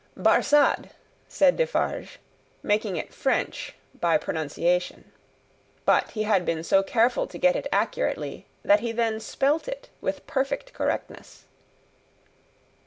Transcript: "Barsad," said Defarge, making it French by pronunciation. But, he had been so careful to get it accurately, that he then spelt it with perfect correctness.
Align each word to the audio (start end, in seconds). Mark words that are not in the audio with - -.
"Barsad," 0.17 0.89
said 1.27 1.55
Defarge, 1.57 2.17
making 2.63 2.97
it 2.97 3.13
French 3.13 3.75
by 3.99 4.17
pronunciation. 4.17 5.11
But, 5.85 6.09
he 6.09 6.23
had 6.23 6.43
been 6.43 6.63
so 6.63 6.81
careful 6.81 7.27
to 7.27 7.37
get 7.37 7.55
it 7.55 7.67
accurately, 7.71 8.47
that 8.65 8.79
he 8.79 8.91
then 8.91 9.19
spelt 9.19 9.67
it 9.67 9.89
with 10.01 10.25
perfect 10.25 10.73
correctness. 10.73 11.45